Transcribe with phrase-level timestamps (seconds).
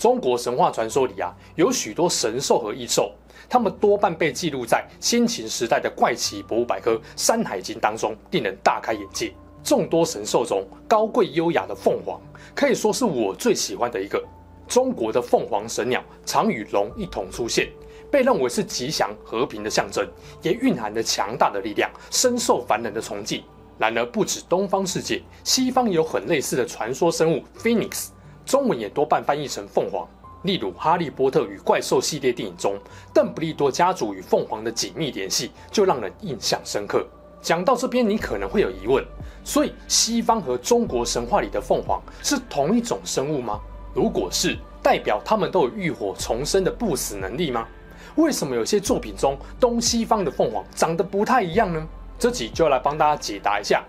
[0.00, 3.12] 中国神话传说里啊，有许多神兽和异兽，
[3.50, 9.30] 它们多半被记录在先秦时代的怪奇博物百科《山海经》当中，令人大开眼界。
[9.62, 12.18] 众多神兽中，高贵优雅的凤凰
[12.54, 14.24] 可以说是我最喜欢的一个。
[14.66, 17.68] 中国的凤凰神鸟常与龙一同出现，
[18.10, 20.08] 被认为是吉祥和平的象征，
[20.40, 23.44] 也蕴含着强大的力量，深受凡人的崇敬。
[23.76, 28.08] 然而，不止东方世界，西方也有很类似的传说生物 Phoenix。
[28.50, 30.04] 中文也多半翻译成凤凰，
[30.42, 32.76] 例如《哈利波特与怪兽》系列电影中，
[33.14, 37.06] 邓布利多家族与凤凰的紧密联系就让人印象深刻。
[37.40, 39.04] 讲到这边，你可能会有疑问：
[39.44, 43.60] 所以西方和中国神话里的凤凰是同一种生物吗？
[43.94, 47.68] 如果是，代表他们都有浴火重生的不死能力吗？
[48.16, 51.86] 为什么有些作品中东西方的凤凰长得不太一样呢？
[52.18, 53.84] 这集就要来帮大家解答一下。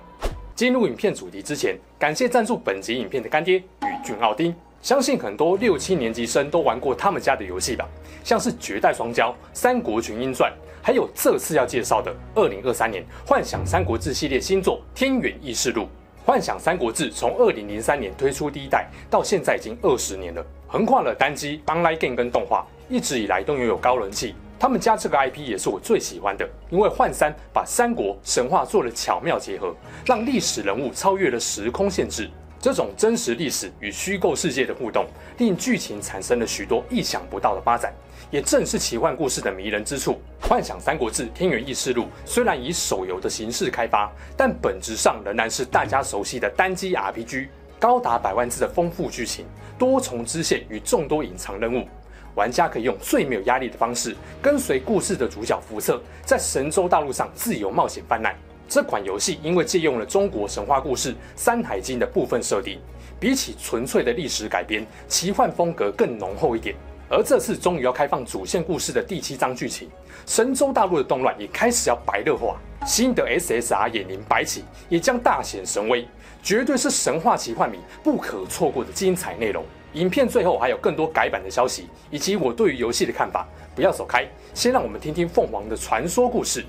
[0.62, 4.54] 进入影片主题之前，感谢赞助本集影片的干爹宇峻奥丁。
[4.80, 7.90] 相信很多六七年级生都玩过他们家的游戏吧，
[8.24, 10.52] 像是《绝代双骄》《三国群英传》，
[10.84, 15.82] 还有这次要介绍的二零二三年《幻想三国志》系列新作《天元异世录》。
[16.24, 24.36] 《幻想三国志》从二零零三年推出第一代到现在已经二十年了，横跨了单机、Online Game 跟动画，一直以来都拥有高人气。
[24.62, 32.30] 他们家这个 IP 也是我最喜欢的，因为幻三把三国神话做了巧妙结合，让历史人物超越了时空限制。
[32.60, 35.08] 这种真实历史与虚构世界的互动，
[35.40, 37.92] 令剧情产生了许多意想不到的发展，
[38.30, 40.22] 也正是奇幻故事的迷人之处。
[40.40, 47.48] 幻想三国志天元异世录虽然以手游的形式开发，但本质上仍然是大家熟悉的单机 RPG，
[47.80, 49.44] 高达百万字的丰富剧情，
[49.80, 51.88] 多重支线与众多隐藏任务。
[52.36, 58.36] 玩家可以用最没有压力的方式，跟随故事的主角福策，在神州大陆上自由冒险犯难。
[58.68, 62.80] 这款游戏因为借用了中国神话故事《山海经》的部分设定，
[63.20, 66.74] 比起纯粹的历史改编，奇幻风格更浓厚一点。
[67.10, 69.90] 而这次终于要开放主线故事的第七章剧情，
[70.26, 72.56] 神州大陆的动乱也开始要白热化，
[72.86, 76.08] 新的 SSR 眼灵白起也将大显神威，
[76.42, 79.66] 绝对是神话奇幻迷不可错过的精彩内容。
[79.94, 83.48] 影片最后还有更多改版的消息，以及我对于游戏的看法。
[83.76, 86.66] 不要走开，先让我们听听凤凰的传说故事。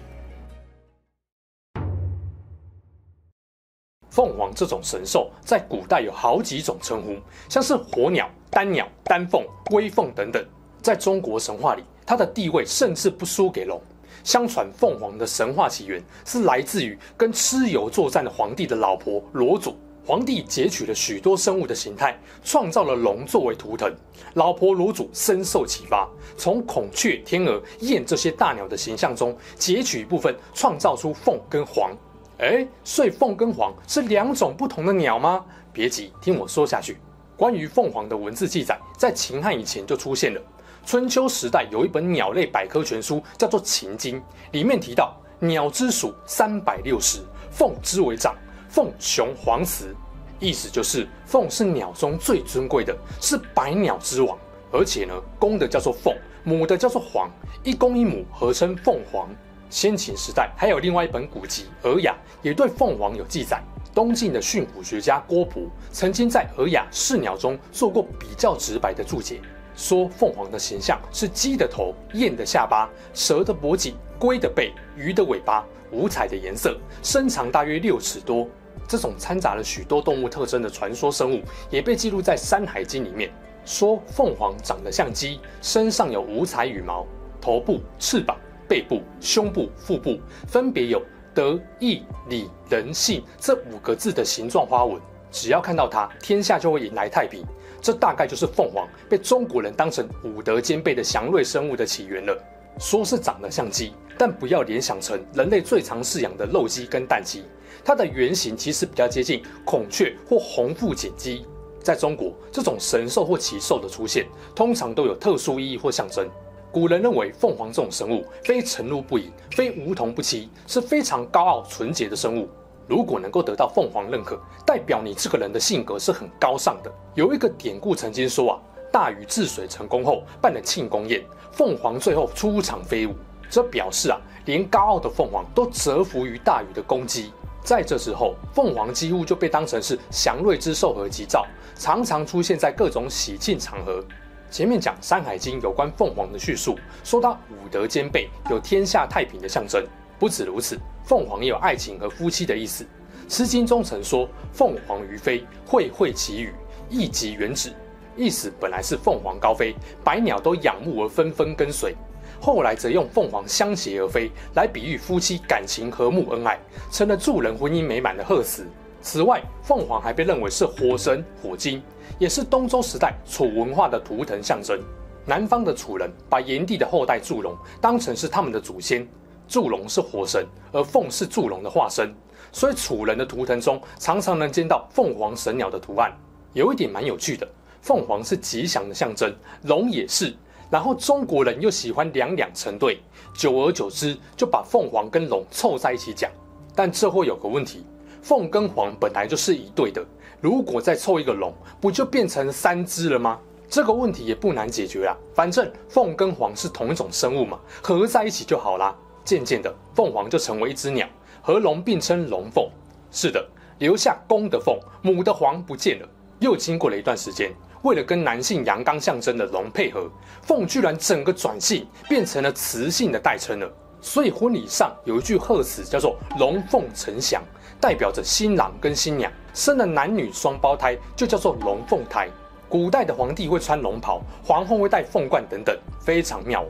[4.10, 7.16] 凤凰这种神兽在古代有好几种称呼，
[7.49, 10.44] 像是火鸟、丹鸟、丹凤、龟凤等等。
[10.81, 13.81] 在中国神话里，它的地位甚至不输给龙。
[14.25, 19.77] 相传凤凰的神话起源是来自于跟蚩尤作战的皇帝的老婆罗祖。
[20.05, 23.95] 皇帝截取了许多生物的形态，创造了龙作为图腾。
[24.35, 31.93] 老婆罗祖深受启发，从孔雀、天鹅、雁这些大鸟的形象中截取一部分，创造出凤跟凰。
[32.39, 35.45] 哎，所以凤跟凰是两种不同的鸟吗？
[35.73, 36.97] 别急，听我说下去。
[37.37, 40.41] 关于凤凰的文字记载，在秦汉以前就出现了。
[40.84, 44.21] 春秋时代有一本鸟类百科全书，叫做《秦经》，
[44.51, 47.21] 里面提到鸟之属三百六十，
[47.53, 48.34] 凤之为长。
[48.72, 49.94] 凤雄凰雌，
[50.41, 54.37] 意思就是凤是鸟中最尊贵的，是百鸟之王。
[54.72, 57.31] 而且呢，公的叫做凤，母的叫做凰，
[57.62, 59.28] 一公一母合称凤凰。
[59.69, 63.62] 先秦时代还有另外一本古籍《尔雅》，也对凤凰有记载。
[63.93, 69.39] 东晋的训诂学家郭璞曾经在《尔雅释鸟》中做过比较直白的注解，
[69.77, 78.49] 说凤凰的形象是鸡的头、雁的下巴、蛇的脖颈、龟的背、鱼的尾巴，五彩的颜色，身长大约六尺多。
[78.92, 83.32] 这种掺杂了许多动物特征的传说生物，也被记录在《山海经》里面。
[83.64, 87.06] 说凤凰长得像鸡，身上有五彩羽毛，
[87.41, 88.36] 头部、翅膀、
[88.68, 91.00] 背部、胸部、腹部分别有
[91.33, 95.00] 德、义、礼、仁、信这五个字的形状花纹。
[95.30, 97.42] 只要看到它，天下就会迎来太平。
[97.80, 102.38] 这大概就是凤凰被中国人当成五德兼备的祥瑞生物的起源了。
[102.83, 107.45] 说是长得像鸡，但不要联想成人类最常饲养的肉鸡跟蛋鸡。
[107.84, 111.47] 它的原型其实比较接近孔雀或红腹锦鸡。
[111.81, 116.29] 在中国，这种神兽或奇兽的出现，通常都有特殊意义或象征。
[116.73, 122.49] 古人认为凤凰这种生物非晨露不迎，非梧桐不栖，是非常高傲纯洁的生物。
[122.89, 124.37] 如果能够得到凤凰认可，
[124.67, 126.93] 代表你这个人的性格是很高尚的。
[127.15, 128.59] 有一个典故曾经说啊，
[128.92, 133.15] 大禹治水成功后办了庆功宴，凤凰最后出场飞舞，
[133.48, 137.33] 这表示啊，连高傲的凤凰都折服于大禹的攻击。
[137.65, 144.04] 在这之后，凤凰几乎就被当成是祥瑞之兽和吉兆，常常出现在各种喜庆场合。
[144.50, 149.83] 前面讲《山海经》有关凤凰的叙述，说它武德兼备，有天下太平的象征。
[150.18, 152.84] 不止如此，凤凰也有爱情和夫妻的意思。
[153.34, 156.53] 《诗经》中曾说：“凤凰于飞，会会其羽，
[156.91, 157.72] 翼及原止。”
[158.16, 159.74] 意思本来是凤凰高飞，
[160.04, 161.94] 百鸟都仰慕而纷纷跟随。
[162.41, 166.59] 后来则用凤凰相携而飞来比喻夫妻感情和睦恩爱，
[166.91, 168.66] 成了祝人婚姻美满的贺词。
[169.00, 171.82] 此外，凤凰还被认为是火神火精，
[172.18, 174.80] 也是东周时代楚文化的图腾象征。
[175.24, 179.06] 南方的楚人把炎帝的后代祝融当成是他们的祖先，
[179.47, 182.12] 祝融是火神，而凤是祝融的化身。
[182.50, 186.12] 所以楚人的图腾中常常能见到凤凰神鸟的图案。
[186.53, 187.48] 有一点蛮有趣的，
[187.83, 189.34] 凤凰是吉祥的象征，
[189.65, 190.33] 龙也是。
[190.71, 192.99] 然后中国人又喜欢两两成对，
[193.34, 196.31] 久而久之就把凤凰跟龙凑在一起讲。
[196.75, 197.84] 但这会有个问题，
[198.23, 200.03] 凤跟凰本来就是一对的，
[200.41, 203.39] 如果再凑一个龙，不就变成三只了吗？
[203.69, 208.97] 这个问题也不难解决啊，反正凤跟凰是同一种生物嘛，合在一起就好啦。
[209.25, 211.07] 渐渐的，凤凰就成为一只鸟。
[211.43, 212.69] 和龙并称龙凤，
[213.11, 213.47] 是的，
[213.79, 216.09] 留下公的凤，母的凰不见了。
[216.39, 217.53] 又经过了一段时间，
[217.83, 220.09] 为了跟男性阳刚象征的龙配合，
[220.43, 223.71] 凤居然整个转性，变成了雌性的代称了。
[224.01, 227.43] 所以婚礼上有一句贺词叫做“龙凤呈祥”，
[227.81, 232.29] 代表着新郎跟新娘生了男女双胞胎，就叫做龙凤胎。
[232.69, 236.65] 古代的皇帝会穿龙袍，皇后会戴凤冠等等，非常妙。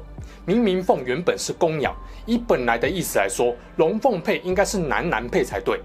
[0.44, 1.94] 明明凤原本是公鸟，
[2.26, 5.80] 以本来的意思来说，龙凤配应该是男男配才对。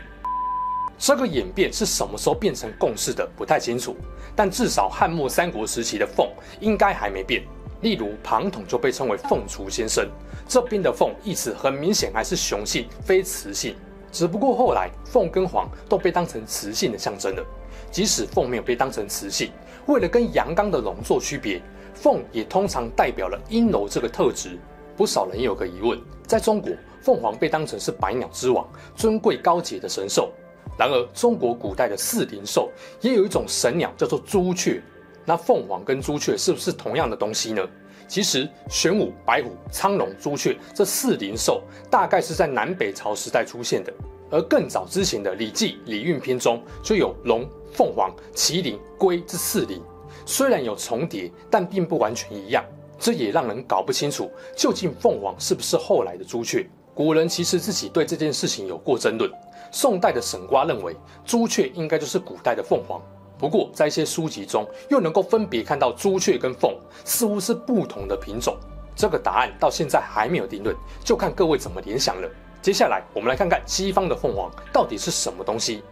[0.98, 3.96] 这个演变是什么时候变成共识的，不太清楚。
[4.36, 6.28] 但至少汉末三国时期的凤
[6.60, 7.44] 应该还没变。
[7.82, 10.08] 例如庞统就被称为凤雏先生，
[10.48, 13.76] 这边的凤意思很明显还是雄性，非雌性。
[14.12, 17.46] 只不过后来凤跟凰都被当成雌性的象征了。
[17.92, 19.52] 即使凤没有被当成雌性，
[19.86, 21.62] 为了跟阳刚的龙做区别。
[21.94, 24.58] 凤也通常代表了阴柔这个特质，
[24.96, 26.72] 不少人有个疑问：在中国，
[27.02, 30.32] 凤凰被当成是百鸟之王、尊贵高洁的神兽。
[30.78, 32.70] 然而，中国古代的四灵兽
[33.02, 34.82] 也有一种神鸟叫做朱雀。
[35.26, 37.62] 那凤凰跟朱雀是不是同样的东西呢？
[38.08, 43.92] 其实，玄武、白虎、苍龙、朱雀这四灵兽大概是在南北朝时代出现的，
[44.30, 49.82] 而更早之前的《礼记·礼运篇》中就有龙、凤凰、麒麟、龟这四灵。
[50.26, 52.64] 虽然有重叠，但并不完全一样，
[52.98, 56.66] 这也让人搞不清楚究竟凤凰是不是后来的朱雀。
[56.94, 59.30] 古人其实自己对这件事情有过争论。
[59.72, 63.02] 宋代的沈瓜认为朱雀应该就是古代的凤凰，
[63.38, 66.75] 不过在一些书籍中又能够分别看到朱雀跟凤
[67.06, 68.58] 似乎是不同的品种。
[68.96, 72.30] 这个答案到现在还没有定论，就看各位怎么联想了。
[72.62, 75.84] 接下来我们来看看西方的凤凰到底是什么东西。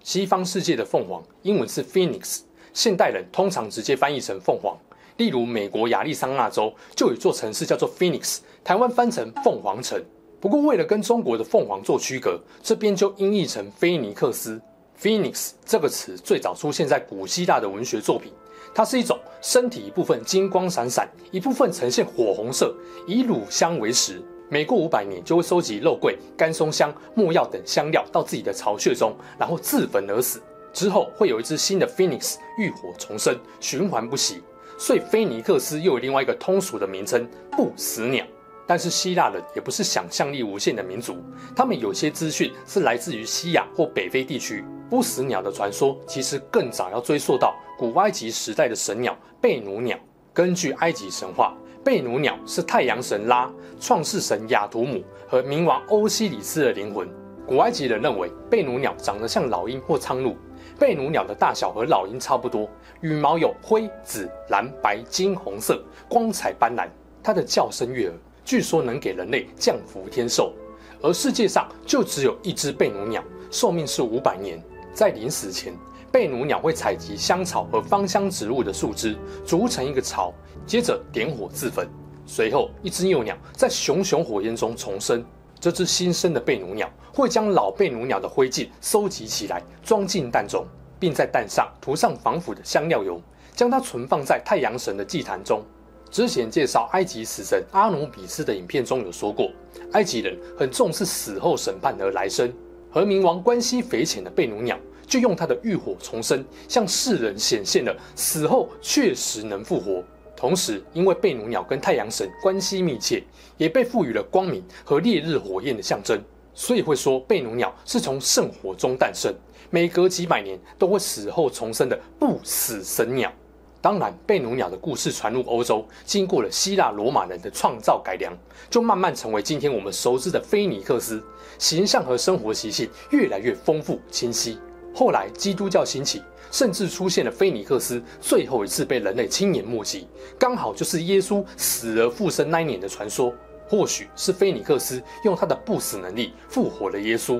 [0.00, 4.78] 西方世界的凤凰，英文是 Phoenix，现代人通常直接翻译成凤凰。
[5.16, 10.00] 例如，美国亚利桑那州就有一座城市叫做 Phoenix，台湾翻成凤凰城。
[10.40, 14.60] 不过，为了跟中国的凤凰做区隔，这边就音译成菲尼克斯。
[15.00, 18.32] Phoenix 这个词最早出现在古希腊的文学作品，
[18.74, 22.74] 它是一种身体一部分金光闪闪，一部分呈现火红色，
[23.06, 24.20] 以乳香为食。
[24.48, 30.40] 每过五百年，就会收集肉桂、干松香、木药等香料到自己的巢穴中，然后自焚而死。
[30.72, 34.42] 之后会有一只新的 Phoenix 浴火重生，循环不息。
[34.78, 38.24] 所以菲尼克斯又有另外一个通俗的名称——不死鸟。
[38.68, 41.16] 但是希腊人也不是想象力无限的民族，
[41.56, 44.62] 他们有些资讯是来自于西亚或北非地区。
[44.90, 49.98] 不死鸟的传说其实更早要追溯到古埃及时代的神鸟贝努鸟。
[50.34, 57.08] 根据埃及神话，贝努鸟是太阳神拉、创世神亚图姆和冥王欧西里斯的灵魂。
[57.46, 60.36] 古埃及人认为贝努鸟长得像老鹰或苍鹭。
[60.78, 62.68] 贝努鸟的大小和老鹰差不多，
[63.00, 66.86] 羽毛有灰、紫、蓝、白、金、红色，光彩斑斓。
[67.22, 68.14] 它的叫声悦耳，
[68.48, 70.54] 据说能给人类降福天寿。
[71.02, 74.58] 而世界上就只有一只贝努鸟，寿命是五百年。
[74.94, 75.74] 在临死前，
[76.10, 79.14] 贝努鸟会采集香草和芳香植物的树枝，
[79.44, 80.32] 筑成一个巢，
[80.66, 81.86] 接着点火自焚。
[82.24, 85.22] 随后，一只幼鸟在熊熊火焰中重生。
[85.60, 90.64] 这只新生的贝努鸟会将老贝努鸟的灰烬收集起来，装进蛋中，
[90.98, 93.20] 并在蛋上涂上防腐的香料油，
[93.54, 95.62] 将它存放在太阳神的祭坛中。
[96.10, 99.50] 之前介绍埃及死神阿努比斯的影片中有说过，
[99.92, 102.52] 埃及人很重视死后审判和来生。
[102.90, 104.78] 和冥王关系匪浅的贝努鸟。
[105.08, 110.04] 就用他的浴火重生，向世人显现了死后确实能复活。
[110.36, 113.24] 同时，因为贝努鸟跟太阳神关系密切，
[113.56, 116.20] 也被赋予了光明和烈日火焰的象征，
[116.52, 119.34] 所以会说贝努鸟是从圣火中诞生，
[119.70, 123.32] 每隔几百年都会死后重生的不死神鸟。
[123.80, 128.32] 当然，贝努鸟的故事传入欧洲，经过了希腊罗马人的创造改良，
[128.68, 131.22] 就慢慢成为今天我们熟知的菲尼克斯，
[131.58, 134.58] 形象和生活习性越来越丰富清晰。
[134.94, 136.22] 后来基督教兴起。
[136.50, 140.08] 甚至出现了菲尼克斯最后一次被人类亲眼目击，
[140.38, 143.30] 刚好就是耶稣死而复生那一年的传说。
[143.68, 147.38] 或许是菲尼克斯用他的不死能力复活了耶稣，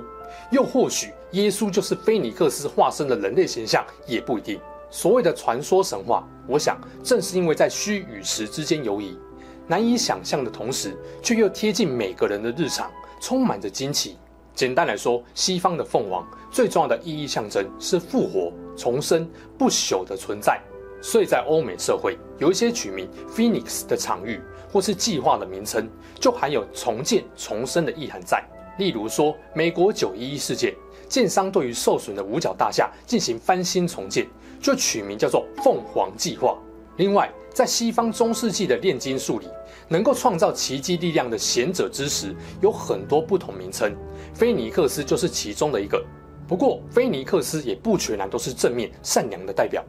[0.50, 4.60] 又或许耶稣就是菲尼克斯化身的人类形象，也不一定。
[4.90, 9.18] 所谓的传说神话，我想正是因为在虚与实之间游移，
[9.66, 12.90] 难以想象的同时，却又贴近每个人的日常，
[13.20, 14.16] 充满着惊奇。
[14.54, 18.52] 简单来说，西方的凤凰最重要的意义象征是复活。
[18.76, 19.28] 重生
[19.58, 20.60] 不朽的存在，
[21.02, 24.40] 所以在欧美社会有一些取名 Phoenix 的场域
[24.72, 25.90] 或是计划的名称，
[26.20, 28.40] 就含有重建、重生的意涵在。
[28.78, 30.72] 例如说，美国九一一事件，
[31.08, 34.28] 建商对于受损的五角大厦进行翻新重建，
[34.60, 36.58] 就取名叫做凤凰计划。
[36.96, 39.46] 另外，在西方中世纪的炼金术里，
[39.88, 43.94] 能够创造奇迹力量的贤者之石有很多不同名称，
[44.34, 46.04] 菲尼克斯就是其中的一个。
[46.46, 49.84] 不过，菲尼克斯也不全然都是正面善良的代表。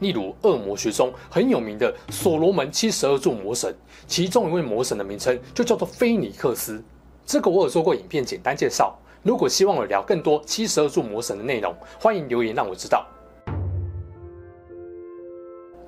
[0.00, 3.74] 例如，恶魔学中很有名的所罗门七十二柱魔神，
[4.06, 6.82] 其中一位魔神的名称就叫做菲尼克斯。
[7.26, 8.96] 这个我有做过影片简单介绍。
[9.22, 13.06] 如果希望我聊更多七十二柱魔神的内容，欢迎留言让我知道。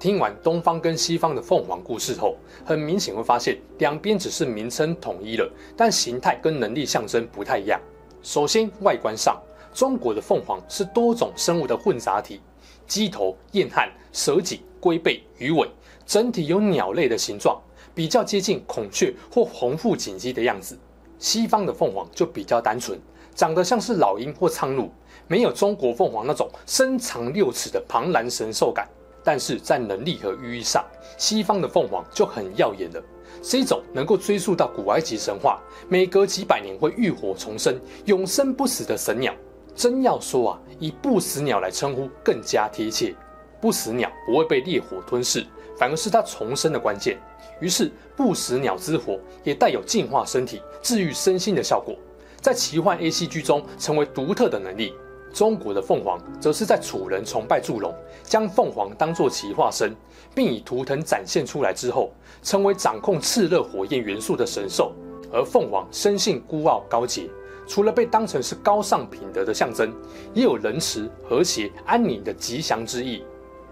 [0.07, 7.81] 听完东方跟西方的凤凰故事后，很明显会发现两边只是名称统一了，但形态跟能力象征不太一样。
[8.23, 9.37] 首先，外观上。
[9.75, 12.41] 中国的凤凰是多种生物的混杂体，
[12.87, 15.69] 鸡头、燕頷、蛇颈、龟背、鱼尾，
[16.07, 17.61] 整体有鸟类的形状，
[17.93, 20.79] 比较接近孔雀或红腹锦鸡的样子。
[21.19, 22.97] 西方的凤凰就比较单纯，
[23.35, 24.89] 长得像是老鹰或苍鹭，
[25.27, 28.89] 没有中国凤凰那种身长六尺的庞然神兽感。
[29.27, 30.85] 但是在能力和寓意上，
[31.19, 33.03] 西方的凤凰就很耀眼了，
[33.43, 39.35] 是一种能够追溯到古埃及神话，每隔几百年会浴火重生、永生不死的神鸟。
[39.75, 43.13] 真要说啊，以不死鸟来称呼更加贴切。
[43.61, 45.45] 不死鸟不会被烈火吞噬，
[45.77, 47.19] 反而是它重生的关键。
[47.61, 51.97] 于是，不死鸟之火也带有净化身体、治愈身心的效果，
[52.41, 54.95] 在奇幻 ACG 中成为独特的能力。
[55.37, 59.95] 中国的凤凰则是在楚人崇拜祝融，将凤凰当作其化身，
[60.35, 62.11] 并以图腾展现出来之后，
[62.43, 64.95] 成为掌控炽热火焰元素的神兽。
[65.31, 67.29] 而凤凰生性孤傲高洁。
[67.67, 69.93] 除了被当成是高尚品德的象征，
[70.33, 73.23] 也有仁慈、和谐、安宁的吉祥之意。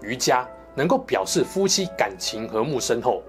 [0.03, 3.23] 鱼家能够表示夫妻感情和睦深厚，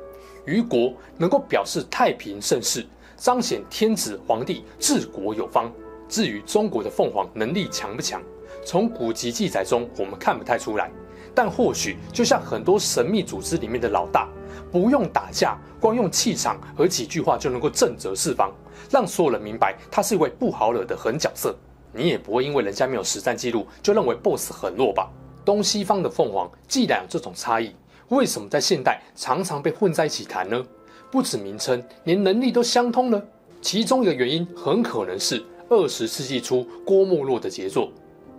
[0.44, 2.84] 于国能够表示太平盛世，
[3.16, 5.72] 彰显天子皇帝治国有方。
[6.08, 8.22] 至于中国的凤凰能力强不强，
[8.64, 10.90] 从古籍记载中我们看不太出来，
[11.34, 14.28] 但或许就像很多神秘组织里面的老大。
[14.72, 18.52] 不用打架，光用气场和几句话就能够震慑四方，
[18.90, 21.54] 让所有人明白他是一位不好惹的狠角色。
[21.92, 25.08] 你也不会因为人家没有实战记录就认为 BOSS 很弱吧？
[25.44, 27.74] 东西方的凤凰既然有这种差异，
[28.08, 30.62] 为什么在现代常常被混在一起谈呢？
[31.10, 33.22] 不止名称，连能力都相通了。
[33.62, 37.90] 其中一个原因很可能是二十世纪初郭沫若的杰作。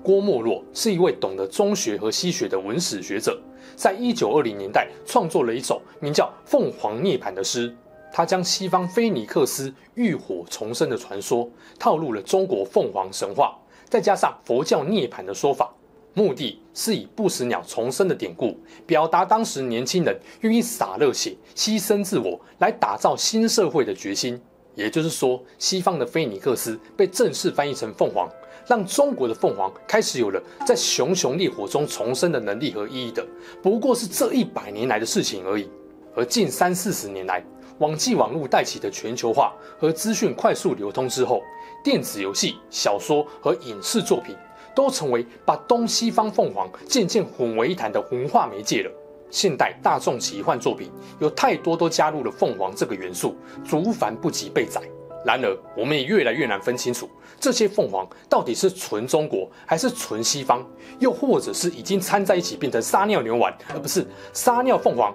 [0.02, 3.38] 郭沫若是一位懂得中学和西学的文史学者。
[3.76, 7.76] 在一九二零年代，创作了一首名叫《凤凰涅槃》的诗。
[8.14, 15.72] 他将西方菲尼克斯浴火重生的传说套入了中国凤凰神话，再加上佛教涅槃的说法，
[16.14, 24.40] 目的是以不死鸟重生的典故，表达当时年轻人愿意洒热血、牺牲自我来打造新社会的决心。
[24.78, 28.30] 也就是说，西方的菲尼克斯被正式翻译成凤凰。
[28.68, 33.26] 让中国的凤凰开始有了在熊熊烈火中重生的能力和意义的，
[33.64, 35.70] 不过是这一百年来的事情而已。
[36.14, 37.42] 而近三四十年来，
[37.80, 41.42] 网际网络带起的全球化和资讯快速流通之后，
[41.82, 44.36] 电子游戏、小说和影视作品
[44.76, 48.92] 都成为把东西方凤凰渐渐混为一谈的文化媒介了。
[49.30, 54.82] 现代大众奇幻作品有太多都加入了凤凰这个元素，族繁不及被载。
[55.26, 60.66] 然而，我们也越来越难分清楚这些凤凰到底是纯中国还是纯西方，
[61.00, 65.14] 又或者是已经掺在一起变成撒尿牛丸，而不是撒尿凤凰、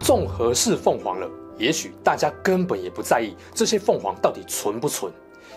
[0.00, 1.28] 综合式凤凰了。
[1.58, 5.12] 也许大家根本也不在意这些凤凰到底纯不纯，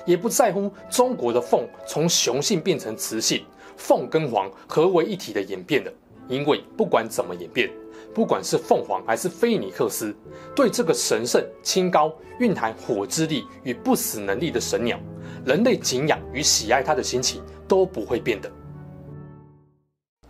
[0.05, 3.45] 也不在乎中国的凤从雄性变成雌性，
[3.77, 5.93] 凤跟凰合为一体的演变的。
[6.29, 7.69] 因为不管怎么演变，
[8.13, 10.15] 不管是凤凰还是菲尼克斯，
[10.55, 14.97] 对这个神圣、清高、蕴含火之力与不死能力的神鸟，
[15.43, 18.49] 人类敬仰与喜爱它的心情都不会变的。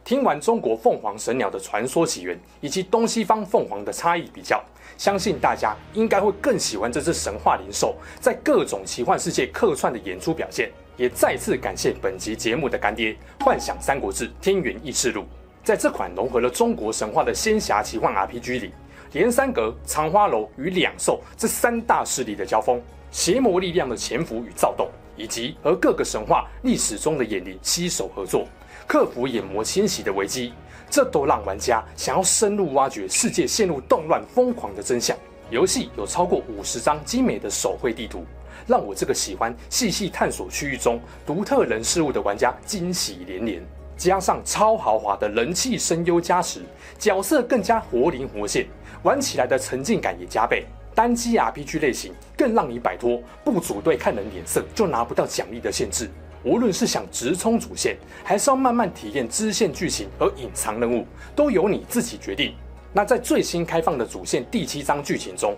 [0.04, 4.64] 听完中国凤凰神鸟的传说起源以及东西方凤凰的差异比较，
[4.98, 10.72] 相信大家应该会更喜欢这只神话灵兽在各种奇幻世界客串的演出表现。
[10.98, 13.14] 也再次感谢本集节目的干爹
[13.46, 15.22] 《幻想三国志天元异事录》。
[15.64, 18.72] 在这款融合了中国神话的仙侠奇幻 RPG 里，
[19.12, 28.48] 连三阁、藏花楼与两兽这三大势力的交锋，邪魔力量的潜伏与躁动，以及和各个神话历史中的眼灵携手合作，
[28.88, 30.54] 克服眼魔侵袭的危机，
[30.90, 35.16] 这都让玩家想要深入挖掘世界陷入动乱疯狂的真相。
[35.52, 38.24] 游戏有超过五十张精美的手绘地图，
[38.68, 43.79] 让我这个喜欢细细探索区域中独特人事物的玩家惊喜连连。
[44.00, 46.62] 加上超豪华的人气声优加持，
[46.98, 48.66] 角色更加活灵活现，
[49.04, 50.66] 玩起来的沉浸感也加倍。
[50.96, 56.10] 单机 RPG 类型更让你摆脱不组队看人脸色就拿不到奖励的限制。
[56.46, 62.56] 无论是想直冲主线，还是要慢慢体验支线剧情和隐藏任务，都由你自己决定。
[62.94, 65.54] 那在最新开放的主线第七章剧情中，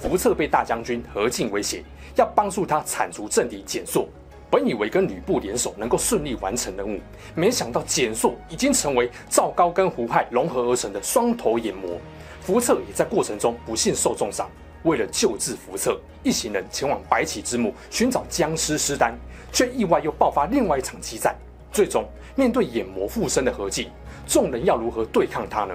[0.00, 1.84] 福策被大将军何进威胁，
[2.16, 4.08] 要帮助他铲除政敌茧硕。
[4.50, 7.00] 本以为跟吕布联手能够顺利完成任务，
[7.34, 11.98] 没想到茧硕已经成为赵高跟胡亥融合而成的双头眼魔。
[12.40, 14.48] 福策也在过程中不幸受重伤。
[14.84, 19.14] 为了救治福策，一行人前往白起之墓寻找僵尸尸丹，
[19.50, 21.34] 却意外又爆发另外一场激战。
[21.72, 22.04] 最终
[22.36, 23.90] 面对眼魔附身的何进，
[24.26, 25.74] 众人要如何对抗他呢？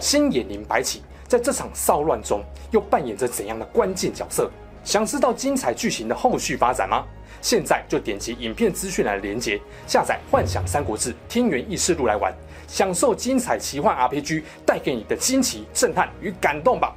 [0.00, 4.50] 新野灵白起在这场骚乱中又扮演着怎样的关键角色？
[4.84, 7.04] 想知道精彩剧情的后续发展吗？
[7.48, 12.34] 现在就点击影片资讯栏的连接，下载《幻想三国志天元异世录》来玩，
[12.66, 16.92] 享受精彩奇幻 RPG 带给你的惊奇、震撼与感动吧！